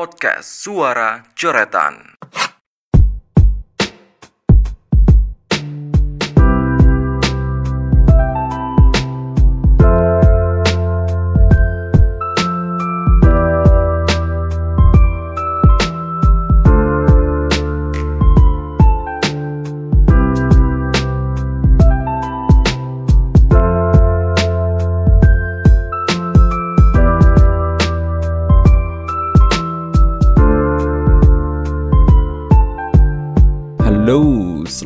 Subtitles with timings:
[0.00, 2.16] Podcast Suara Coretan.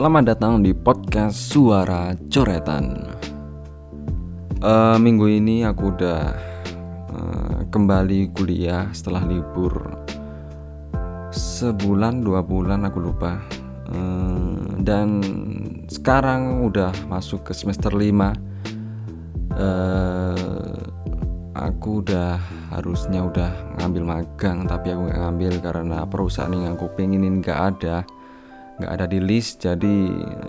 [0.04, 2.92] Selamat datang di podcast Suara Coretan.
[4.60, 6.20] Eh, minggu ini aku udah
[7.08, 9.72] eh, kembali kuliah setelah libur
[11.32, 13.40] sebulan dua bulan aku lupa.
[13.96, 15.24] Eh, dan
[15.88, 18.04] sekarang udah masuk ke semester 5
[19.56, 20.84] eh,
[21.56, 22.36] Aku udah
[22.76, 28.04] harusnya udah ngambil magang tapi aku nggak ngambil karena perusahaan yang aku pengenin nggak ada
[28.80, 29.96] nggak ada di list jadi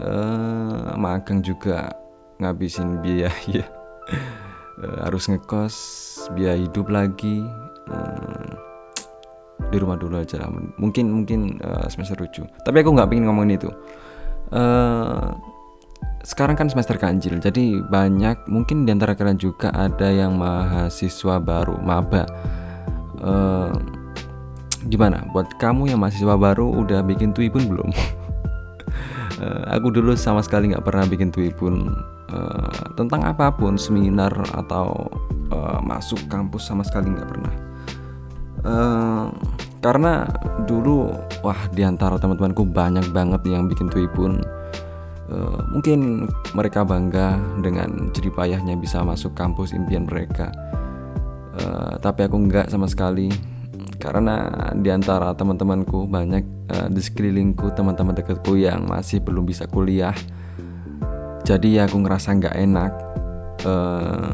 [0.02, 1.94] eh, magang juga
[2.42, 3.32] ngabisin biaya
[4.76, 5.76] Eh, harus ngekos
[6.36, 7.48] biaya hidup lagi
[7.86, 8.52] Eh,
[9.72, 10.50] di rumah dulu aja lah.
[10.52, 13.70] mungkin mungkin eh, semester 7 tapi aku nggak pengen ngomongin itu.
[14.52, 15.30] Eh,
[16.26, 21.78] sekarang kan semester ganjil jadi banyak mungkin di antara kalian juga ada yang mahasiswa baru
[21.80, 22.26] maba.
[23.22, 23.74] Eh,
[24.90, 25.24] gimana?
[25.32, 27.90] Buat kamu yang mahasiswa baru udah bikin tuibun belum
[29.36, 31.92] Eh, aku dulu sama sekali nggak pernah bikin tuibun
[32.32, 35.12] eh, tentang apa pun seminar atau
[35.52, 37.54] eh, masuk kampus sama sekali nggak pernah.
[39.78, 40.26] Karena
[40.66, 41.14] dulu
[41.46, 44.42] wah di antara teman-temanku banyak banget yang bikin tuibun
[45.26, 50.54] Eh, mungkin mereka bangga dengan jeripayahnya bisa masuk kampus impian mereka.
[51.58, 53.34] Eh, tapi aku nggak sama sekali
[53.98, 54.46] karena
[54.78, 60.16] di antara teman-temanku banyak eh, di sekelilingku teman-teman dekatku yang masih belum bisa kuliah.
[61.46, 62.92] Jadi aku ngerasa nggak enak.
[63.66, 64.34] Eh,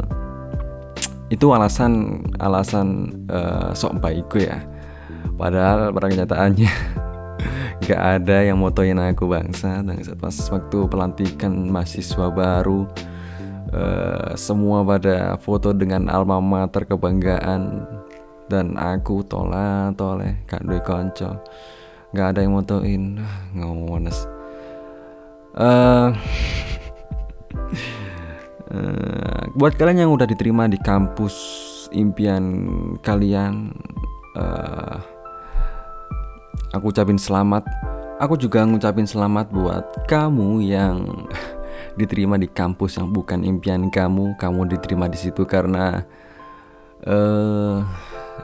[1.32, 4.64] itu alasan alasan eh, sok baikku ya.
[5.36, 6.72] Padahal pada kenyataannya
[7.84, 9.84] nggak ada yang motoin aku bangsa.
[9.84, 12.88] Dan pas waktu pelantikan mahasiswa baru
[13.76, 17.88] eh, semua pada foto dengan alma mater kebanggaan.
[18.52, 21.40] Dan aku tola toleh gak duwe konco
[22.12, 23.20] nggak ada yang motoin.
[23.24, 24.28] Ah, ngones
[25.52, 26.10] eh
[28.72, 31.36] eh, buat kalian yang udah diterima di kampus
[31.92, 32.44] impian
[33.04, 33.76] kalian
[34.40, 34.98] eh
[36.72, 37.68] aku ucapin selamat.
[38.22, 41.26] Aku juga ngucapin selamat buat kamu yang
[42.00, 44.38] diterima di kampus yang bukan impian kamu.
[44.38, 46.06] Kamu diterima di situ karena
[47.02, 47.78] eh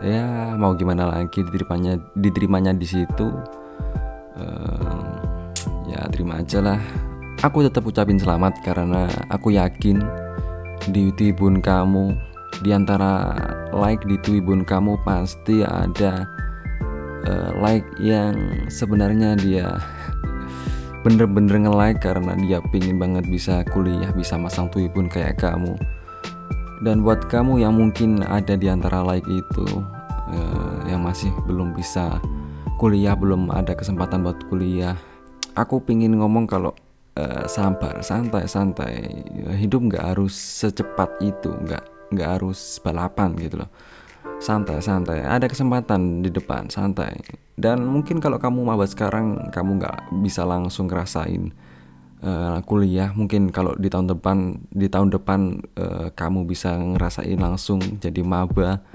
[0.01, 3.29] ya mau gimana lagi diterimanya diterimanya di situ
[4.37, 5.05] Eh,
[5.89, 6.79] ya terima aja lah.
[7.41, 10.01] Aku tetap ucapin selamat karena aku yakin
[10.89, 12.13] di Tibun kamu
[12.65, 13.37] di antara
[13.73, 16.25] like di Tibun kamu pasti ada
[17.25, 18.37] eh, like yang
[18.69, 19.77] sebenarnya dia
[21.05, 25.73] bener-bener nge-like karena dia pingin banget bisa kuliah bisa masang Tibun kayak kamu.
[26.85, 29.65] Dan buat kamu yang mungkin ada di antara like itu
[30.29, 32.21] eh, yang masih belum bisa
[32.77, 34.93] kuliah belum ada kesempatan buat kuliah.
[35.57, 36.71] Aku pingin ngomong kalau
[37.17, 39.25] eh, sabar santai santai.
[39.57, 43.69] Hidup nggak harus secepat itu nggak nggak harus balapan gitu loh.
[44.37, 45.25] Santai santai.
[45.25, 47.17] Ada kesempatan di depan santai.
[47.57, 51.49] Dan mungkin kalau kamu maba sekarang kamu nggak bisa langsung ngerasain
[52.21, 53.09] eh, kuliah.
[53.17, 54.37] Mungkin kalau di tahun depan
[54.69, 58.85] di tahun depan eh, kamu bisa ngerasain langsung jadi maba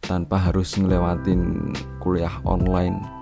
[0.00, 3.17] tanpa harus ngelewatin kuliah online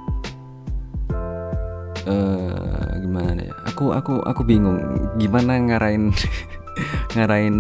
[2.06, 3.54] eh gimana ya?
[3.74, 4.78] Aku aku aku bingung.
[5.18, 6.14] Gimana ngarain
[7.18, 7.56] ngarain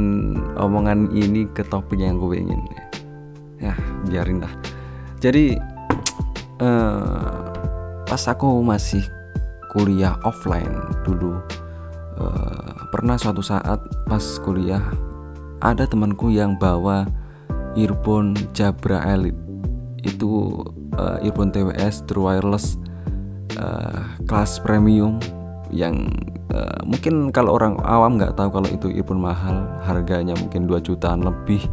[0.56, 2.62] omongan ini ke topik yang gue ingin?
[3.58, 3.74] Ya
[4.06, 4.52] biarin lah.
[5.18, 5.58] Jadi
[6.64, 7.46] eh
[8.06, 9.02] pas aku masih
[9.74, 10.72] kuliah offline
[11.04, 11.36] dulu
[12.16, 14.80] eh, pernah suatu saat pas kuliah
[15.60, 17.04] ada temanku yang bawa
[17.76, 19.36] earphone Jabra Elite.
[20.00, 20.62] Itu
[20.96, 22.85] eh, earphone TWS True Wireless
[23.56, 25.18] eh, kelas premium
[25.74, 26.06] yang
[26.54, 31.24] eh, mungkin kalau orang awam nggak tahu kalau itu earphone mahal harganya mungkin 2 jutaan
[31.24, 31.64] lebih.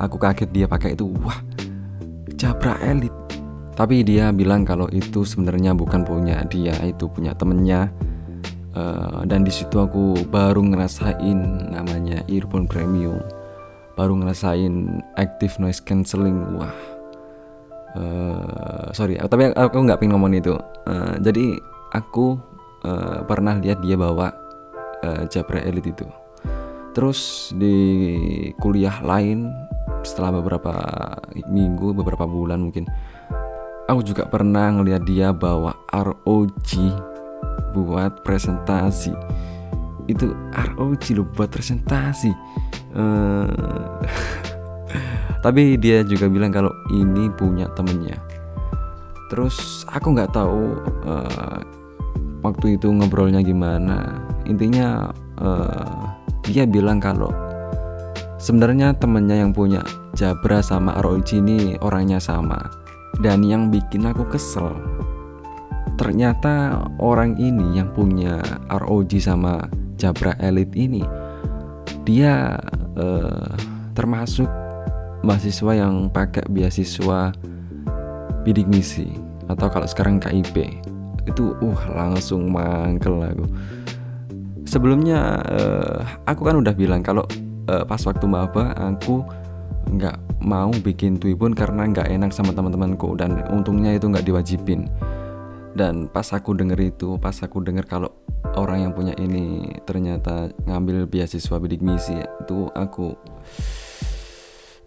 [0.00, 1.06] Aku kaget dia pakai itu.
[1.22, 1.38] Wah
[2.36, 3.26] Jabra Elite
[3.76, 7.92] tapi dia bilang kalau itu sebenarnya bukan punya dia itu punya temennya.
[8.76, 13.20] Eh, dan di situ aku baru ngerasain namanya earphone premium.
[13.96, 16.56] Baru ngerasain active noise cancelling.
[16.56, 16.95] Wah
[17.96, 20.54] uh, sorry tapi aku nggak pengen ngomong itu.
[20.84, 21.56] Uh, jadi
[21.96, 22.36] aku
[22.84, 24.30] uh, pernah lihat dia bawa
[25.02, 26.06] uh, Jabra Elite itu.
[26.92, 27.76] Terus di
[28.60, 29.52] kuliah lain
[30.00, 30.72] setelah beberapa
[31.50, 32.86] minggu beberapa bulan mungkin
[33.90, 36.70] aku juga pernah ngeliat dia bawa ROG
[37.74, 39.12] buat presentasi.
[40.06, 42.30] Itu ROG loh buat presentasi.
[42.94, 43.50] Uh,
[45.44, 48.18] tapi dia juga bilang kalau ini punya temennya.
[49.32, 51.58] Terus aku nggak tahu uh,
[52.46, 54.22] waktu itu ngobrolnya gimana.
[54.46, 55.10] Intinya
[55.42, 56.14] uh,
[56.46, 57.30] dia bilang kalau
[58.38, 59.82] sebenarnya temennya yang punya
[60.16, 62.58] Jabra sama ROG ini orangnya sama.
[63.16, 64.76] Dan yang bikin aku kesel
[65.96, 68.38] ternyata orang ini yang punya
[68.68, 69.64] ROG sama
[69.96, 71.02] Jabra Elite ini
[72.04, 72.60] dia
[72.94, 73.50] uh,
[73.96, 74.46] termasuk
[75.26, 77.34] mahasiswa yang pakai beasiswa
[78.46, 79.10] bidik misi
[79.50, 80.54] atau kalau sekarang KIP
[81.26, 83.46] itu uh langsung mangkel aku.
[84.66, 85.98] Sebelumnya uh,
[86.30, 87.26] aku kan udah bilang kalau
[87.66, 89.26] uh, pas waktu maba aku
[89.90, 94.86] nggak mau bikin Twibbon karena nggak enak sama teman-temanku dan untungnya itu nggak diwajibin.
[95.76, 98.10] Dan pas aku denger itu pas aku denger kalau
[98.56, 103.12] orang yang punya ini ternyata ngambil beasiswa bidik misi itu aku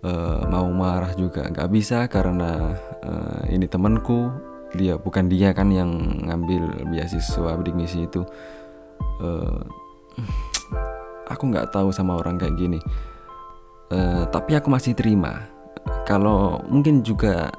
[0.03, 4.31] uh, mau marah juga nggak bisa karena uh, ini temanku.
[4.77, 5.89] Dia bukan dia kan yang
[6.29, 8.21] ngambil beasiswa bidik misi itu.
[9.19, 9.59] Uh,
[11.33, 12.79] aku nggak tahu sama orang kayak gini.
[13.89, 15.49] Uh, tapi aku masih terima.
[16.05, 17.49] Kalau mungkin juga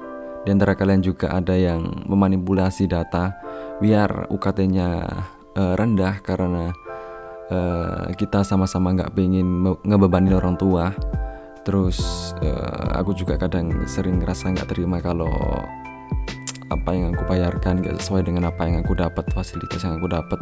[0.47, 3.35] di antara kalian juga ada yang memanipulasi data
[3.83, 4.89] biar UKT-nya
[5.59, 6.71] uh, rendah karena
[7.51, 10.95] uh, kita sama-sama nggak pengen ngebebani orang tua
[11.61, 15.29] terus uh, aku juga kadang sering ngerasa nggak terima kalau
[16.71, 20.39] apa yang aku bayarkan gak sesuai dengan apa yang aku dapat fasilitas yang aku dapat.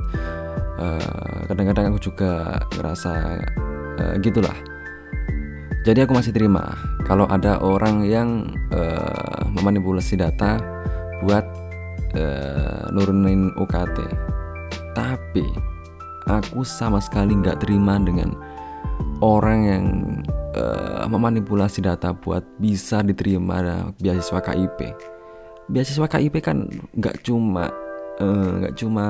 [0.80, 3.42] Uh, kadang-kadang aku juga ngerasa
[3.98, 4.54] uh, gitulah.
[5.84, 6.78] Jadi aku masih terima
[7.10, 10.62] kalau ada orang yang uh, memanipulasi data
[11.26, 11.44] buat
[12.14, 14.30] uh, nurunin UKT
[14.94, 15.46] tapi
[16.28, 18.36] aku sama sekali nggak terima dengan
[19.24, 19.86] orang yang
[20.60, 24.80] uh, memanipulasi data buat bisa diterima beasiswa KIP.
[25.72, 26.68] Beasiswa KIP kan
[26.98, 27.70] nggak cuma
[28.20, 29.06] eh, nggak uh, cuma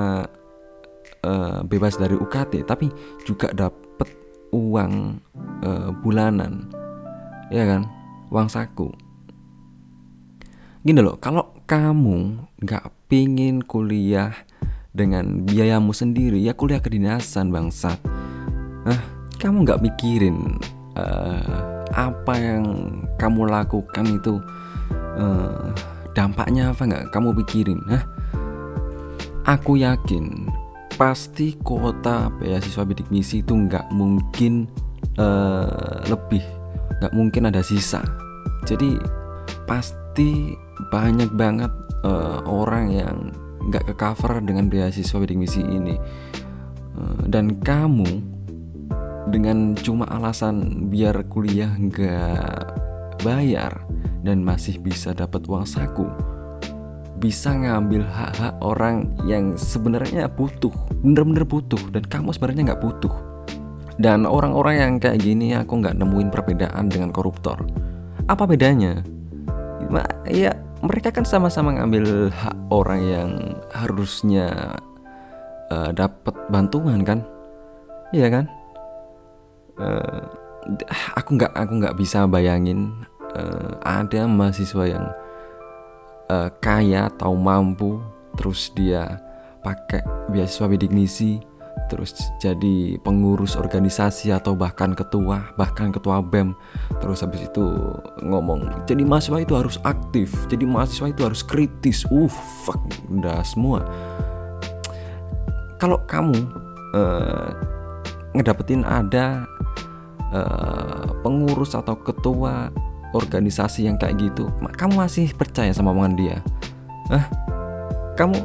[1.26, 2.86] uh, bebas dari UKT, tapi
[3.26, 4.08] juga dapat
[4.54, 5.18] uang
[5.64, 6.68] uh, bulanan,
[7.48, 7.82] ya kan,
[8.28, 8.92] uang saku.
[10.84, 14.32] Gini loh, kalau kamu nggak pingin kuliah
[14.92, 18.00] dengan biayamu sendiri, ya kuliah kedinasan bangsat.
[18.84, 19.00] Nah,
[19.40, 20.56] kamu nggak mikirin
[21.00, 22.64] uh, apa yang
[23.16, 24.36] kamu lakukan itu
[25.16, 25.72] uh,
[26.12, 27.04] dampaknya apa nggak?
[27.08, 28.04] Kamu pikirin Hah?
[29.48, 30.46] aku yakin
[31.00, 34.68] pasti kuota beasiswa bidik misi itu nggak mungkin
[35.16, 36.44] uh, lebih
[37.00, 38.04] nggak mungkin ada sisa.
[38.68, 39.00] Jadi
[39.64, 40.52] pasti
[40.92, 41.72] banyak banget
[42.04, 43.16] uh, orang yang
[43.72, 45.96] nggak ke cover dengan beasiswa bidik misi ini.
[47.00, 48.20] Uh, dan kamu
[49.28, 52.72] dengan cuma alasan biar kuliah nggak
[53.20, 53.84] bayar
[54.24, 56.08] dan masih bisa dapat uang saku.
[57.20, 60.72] Bisa ngambil hak-hak orang yang sebenarnya butuh
[61.04, 63.12] bener-bener butuh dan kamu sebenarnya nggak butuh.
[64.00, 67.60] Dan orang-orang yang kayak gini aku nggak nemuin perbedaan dengan koruptor.
[68.24, 69.04] Apa bedanya?
[70.24, 73.30] Ya mereka kan sama-sama ngambil hak orang yang
[73.68, 74.80] harusnya
[75.68, 77.20] uh, dapat bantuan kan?
[78.16, 78.59] Iya kan
[79.80, 80.20] uh,
[81.16, 82.92] aku nggak aku nggak bisa bayangin
[83.34, 85.06] uh, ada mahasiswa yang
[86.28, 87.98] uh, kaya atau mampu
[88.36, 89.18] terus dia
[89.64, 91.40] pakai beasiswa bidik misi
[91.90, 96.54] terus jadi pengurus organisasi atau bahkan ketua bahkan ketua bem
[97.02, 97.66] terus habis itu
[98.22, 102.06] ngomong jadi mahasiswa itu harus aktif jadi mahasiswa itu harus kritis.
[102.08, 102.30] Uh
[102.64, 103.82] fuck udah semua.
[105.80, 106.36] Kalau kamu
[106.92, 107.48] uh,
[108.36, 109.44] ngedapetin ada
[110.34, 112.70] uh, pengurus atau ketua
[113.10, 114.46] organisasi yang kayak gitu
[114.78, 116.36] kamu masih percaya sama omongan dia?
[117.10, 117.26] Ah
[118.14, 118.38] kamu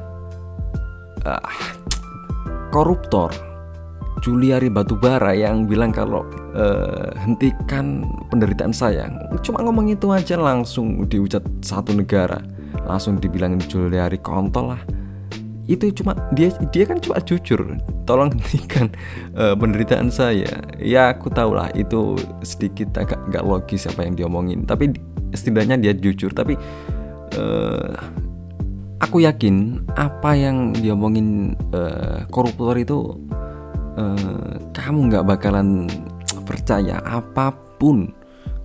[1.27, 1.51] uh,
[2.71, 3.29] koruptor
[4.23, 6.25] Juliari Batubara yang bilang kalau
[6.55, 9.11] uh, hentikan penderitaan saya.
[9.45, 12.41] Cuma ngomong itu aja langsung diucat satu negara
[12.85, 14.81] langsung dibilangin Juliari kontol lah
[15.65, 18.93] itu cuma dia dia kan cuma jujur tolong hentikan
[19.33, 20.61] uh, penderitaan saya.
[20.77, 24.93] Ya aku tahu lah itu sedikit agak nggak logis apa yang diomongin tapi
[25.35, 26.31] setidaknya dia jujur.
[26.31, 26.55] Tapi
[27.35, 27.93] eh,
[29.03, 33.19] aku yakin apa yang diomongin eh, koruptor itu
[33.99, 35.89] eh, kamu nggak bakalan
[36.47, 37.03] percaya.
[37.03, 38.15] Apa pun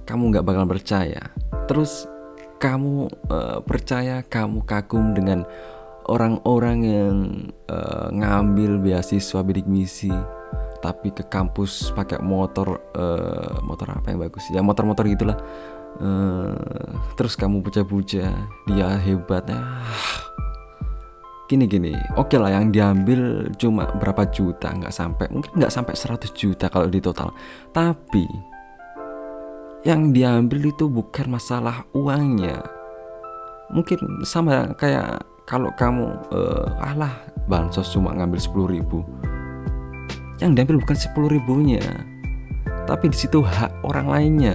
[0.07, 1.23] kamu nggak bakalan percaya.
[1.66, 2.07] Terus
[2.62, 5.42] kamu eh, percaya kamu kagum dengan
[6.11, 7.17] orang-orang yang
[7.71, 10.11] eh, ngambil beasiswa bidik misi
[10.83, 14.50] tapi ke kampus pakai motor eh, motor apa yang bagus?
[14.50, 15.38] Ya motor-motor gitulah.
[16.02, 16.55] Eh,
[17.14, 18.35] terus kamu puja-puja
[18.67, 19.83] dia hebatnya
[21.50, 26.31] gini gini oke lah yang diambil cuma berapa juta nggak sampai mungkin nggak sampai 100
[26.31, 27.35] juta kalau di total.
[27.75, 28.26] Tapi
[29.83, 32.61] yang diambil itu bukan masalah uangnya.
[33.75, 37.11] Mungkin sama kayak kalau kamu eh, alah
[37.50, 39.02] bansos cuma ngambil 10 ribu.
[40.38, 41.83] Yang diambil bukan 10 ribunya.
[42.87, 44.54] Tapi di situ hak orang lainnya.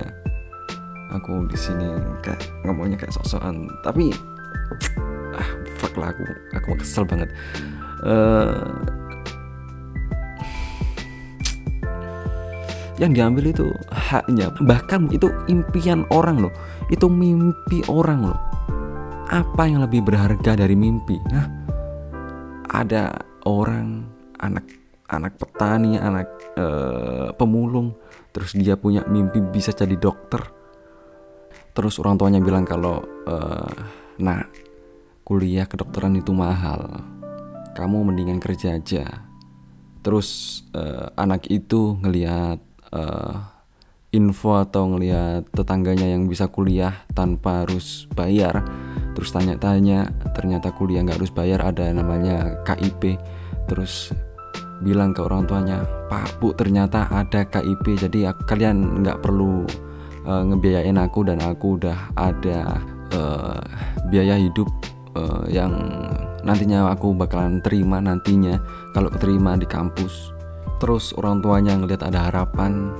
[1.12, 1.84] Aku di sini
[2.24, 3.68] kayak ngomongnya kayak sok-sokan.
[3.84, 4.16] Tapi
[5.36, 6.24] ah fuck lah aku.
[6.64, 7.28] Aku kesel banget.
[8.08, 8.56] Eh,
[13.04, 14.48] yang diambil itu haknya.
[14.64, 16.54] Bahkan itu impian orang loh.
[16.88, 18.45] Itu mimpi orang loh
[19.29, 21.17] apa yang lebih berharga dari mimpi?
[21.34, 21.65] Hah?
[22.75, 24.03] ada orang
[24.44, 24.67] anak
[25.08, 26.27] anak petani anak
[26.60, 27.96] eh, pemulung
[28.36, 30.44] terus dia punya mimpi bisa jadi dokter.
[31.75, 33.75] Terus orang tuanya bilang kalau eh,
[34.20, 34.44] nah
[35.24, 37.00] kuliah kedokteran itu mahal.
[37.75, 39.24] Kamu mendingan kerja aja.
[40.03, 42.60] Terus eh, anak itu ngelihat
[42.91, 43.36] eh,
[44.15, 48.63] info atau ngelihat tetangganya yang bisa kuliah tanpa harus bayar
[49.16, 53.16] terus tanya-tanya ternyata kuliah nggak harus bayar ada namanya KIP
[53.66, 54.12] terus
[54.84, 59.64] bilang ke orang tuanya Pak Bu ternyata ada KIP jadi ak- kalian nggak perlu
[60.28, 62.84] eh, ngebiayain aku dan aku udah ada
[63.16, 63.60] eh,
[64.12, 64.68] biaya hidup
[65.16, 65.72] eh, yang
[66.46, 68.62] nantinya aku bakalan terima nantinya
[68.94, 70.36] kalau keterima di kampus.
[70.78, 72.92] Terus orang tuanya ngelihat ada harapan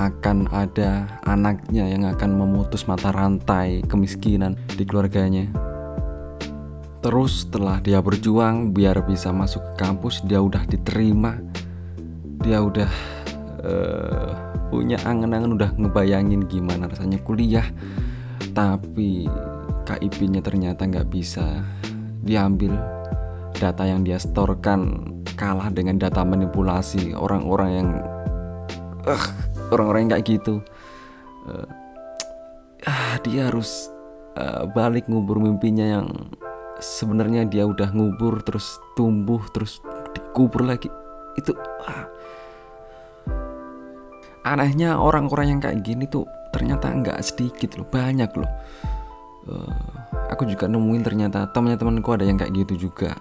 [0.00, 5.52] akan ada anaknya yang akan memutus mata rantai kemiskinan di keluarganya.
[7.04, 11.36] Terus setelah dia berjuang biar bisa masuk ke kampus, dia udah diterima,
[12.40, 12.90] dia udah
[13.64, 14.30] eh,
[14.72, 17.64] punya angan-angan, udah ngebayangin gimana rasanya kuliah,
[18.56, 19.28] tapi
[19.84, 21.64] KIP-nya ternyata nggak bisa
[22.24, 22.76] diambil.
[23.56, 27.88] Data yang dia setorkan kalah dengan data manipulasi orang-orang yang,
[29.08, 29.24] eh,
[29.70, 30.54] orang-orang yang kayak gitu.
[32.86, 33.90] Ah, dia harus
[34.36, 36.06] eh, balik ngubur mimpinya yang
[36.80, 39.84] sebenarnya dia udah ngubur terus tumbuh terus
[40.16, 40.88] dikubur lagi
[41.36, 41.52] itu
[41.84, 42.08] ah.
[44.48, 46.24] anehnya orang-orang yang kayak gini tuh
[46.56, 48.48] ternyata nggak sedikit loh banyak loh
[49.48, 49.72] Eh,
[50.28, 53.16] aku juga nemuin ternyata teman-temanku ada yang kayak gitu juga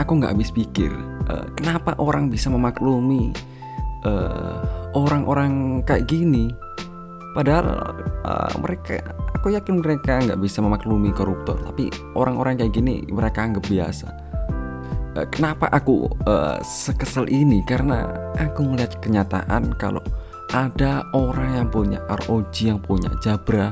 [0.00, 0.90] aku nggak habis pikir
[1.28, 3.30] eh, kenapa orang bisa memaklumi
[4.08, 4.60] eh,
[4.96, 6.50] orang-orang kayak gini?
[7.36, 8.98] Padahal eh, mereka
[9.36, 14.08] aku yakin mereka nggak bisa memaklumi koruptor tapi orang-orang kayak gini mereka anggap biasa.
[15.20, 17.60] Eh, kenapa aku eh, sekesel ini?
[17.68, 18.08] Karena
[18.40, 20.02] aku melihat kenyataan kalau
[20.50, 23.70] ada orang yang punya ROG yang punya Jabra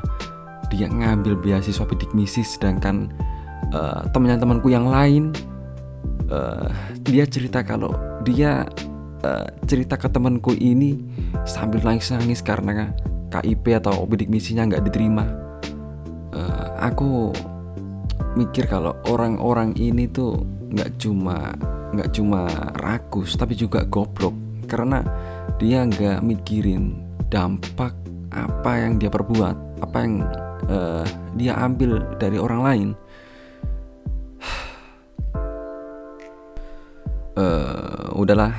[0.68, 3.11] dia ngambil beasiswa bidik misi sedangkan
[3.73, 5.35] eh, teman-temanku yang lain
[6.28, 6.68] eh,
[7.04, 7.92] dia cerita kalau
[8.23, 8.64] dia
[9.25, 11.00] eh, cerita ke temanku ini
[11.49, 12.92] sambil nangis-nangis karena
[13.28, 15.25] KIP atau bidik misinya nggak diterima.
[16.32, 17.32] Eh, aku
[18.37, 21.52] mikir kalau orang-orang ini tuh nggak cuma
[21.88, 22.49] nggak cuma
[22.80, 24.37] rakus tapi juga goblok.
[24.68, 25.00] Karena
[25.56, 27.00] dia nggak mikirin
[27.32, 27.97] dampak
[28.28, 30.14] apa yang dia perbuat apa yang
[30.68, 31.04] eh,
[31.37, 32.88] dia ambil dari orang lain
[37.38, 38.50] Eh, udahlah.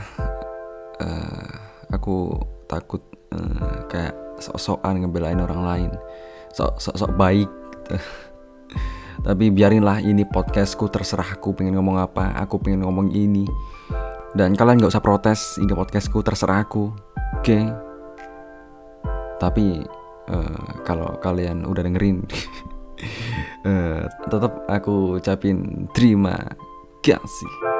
[1.03, 1.51] Eh,
[1.91, 2.31] aku
[2.63, 3.03] takut
[3.35, 5.91] eh, kayak sok-sokan ngebelain orang lain.
[6.55, 7.49] Sok-sok baik.
[9.27, 12.39] Tapi biarinlah ini podcastku terserah aku pengen ngomong apa.
[12.39, 13.43] Aku pengen ngomong ini.
[14.31, 16.87] Dan kalian nggak usah protes ini podcastku terserah aku.
[17.35, 17.59] Oke?
[19.43, 19.83] Tapi
[20.31, 22.23] eh, kalau kalian udah dengerin
[23.67, 26.39] eh, tetap aku ucapin terima
[27.03, 27.78] kasih